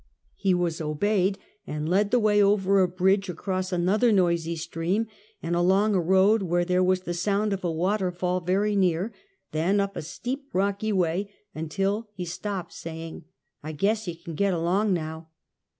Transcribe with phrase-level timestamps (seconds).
[0.33, 5.05] He was obeyed, and led the way over a bridge across another noisy stream,
[5.43, 9.13] and along a road where there was the sound of a waterfall very near,
[9.51, 13.25] then up a steep, rocky way until he stopped, saying,"
[13.63, 15.29] I guess you can get along now."